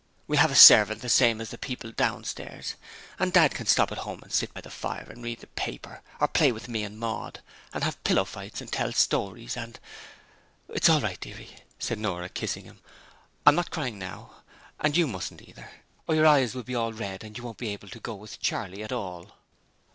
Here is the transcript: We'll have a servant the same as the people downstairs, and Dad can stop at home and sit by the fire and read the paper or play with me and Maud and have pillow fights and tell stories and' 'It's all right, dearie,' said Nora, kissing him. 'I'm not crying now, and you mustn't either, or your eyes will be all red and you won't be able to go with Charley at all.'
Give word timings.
We'll 0.25 0.39
have 0.39 0.49
a 0.49 0.55
servant 0.55 1.03
the 1.03 1.09
same 1.09 1.39
as 1.39 1.51
the 1.51 1.59
people 1.59 1.91
downstairs, 1.91 2.73
and 3.19 3.31
Dad 3.31 3.53
can 3.53 3.67
stop 3.67 3.91
at 3.91 3.99
home 3.99 4.23
and 4.23 4.33
sit 4.33 4.51
by 4.51 4.61
the 4.61 4.71
fire 4.71 5.05
and 5.07 5.23
read 5.23 5.41
the 5.41 5.45
paper 5.45 6.01
or 6.19 6.27
play 6.27 6.51
with 6.51 6.67
me 6.67 6.81
and 6.83 6.97
Maud 6.99 7.39
and 7.71 7.83
have 7.83 8.03
pillow 8.03 8.25
fights 8.25 8.61
and 8.61 8.71
tell 8.71 8.91
stories 8.93 9.55
and' 9.55 9.79
'It's 10.73 10.89
all 10.89 11.01
right, 11.01 11.19
dearie,' 11.19 11.55
said 11.77 11.99
Nora, 11.99 12.29
kissing 12.29 12.65
him. 12.65 12.79
'I'm 13.45 13.53
not 13.53 13.69
crying 13.69 13.99
now, 13.99 14.37
and 14.79 14.97
you 14.97 15.05
mustn't 15.05 15.43
either, 15.47 15.69
or 16.07 16.15
your 16.15 16.25
eyes 16.25 16.55
will 16.55 16.63
be 16.63 16.73
all 16.73 16.91
red 16.93 17.23
and 17.23 17.37
you 17.37 17.43
won't 17.43 17.59
be 17.59 17.69
able 17.69 17.89
to 17.89 17.99
go 17.99 18.15
with 18.15 18.39
Charley 18.39 18.81
at 18.81 18.91
all.' 18.91 19.31